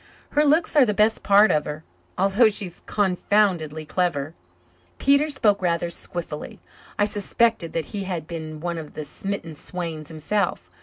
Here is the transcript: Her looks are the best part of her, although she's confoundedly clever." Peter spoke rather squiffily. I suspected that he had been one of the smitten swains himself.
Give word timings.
Her 0.31 0.43
looks 0.43 0.75
are 0.75 0.83
the 0.83 0.95
best 0.95 1.21
part 1.21 1.51
of 1.51 1.65
her, 1.65 1.83
although 2.17 2.49
she's 2.49 2.81
confoundedly 2.87 3.85
clever." 3.85 4.33
Peter 4.97 5.29
spoke 5.29 5.61
rather 5.61 5.89
squiffily. 5.91 6.57
I 6.97 7.05
suspected 7.05 7.73
that 7.73 7.85
he 7.93 8.05
had 8.05 8.25
been 8.25 8.61
one 8.61 8.79
of 8.79 8.95
the 8.95 9.03
smitten 9.03 9.53
swains 9.53 10.07
himself. 10.07 10.71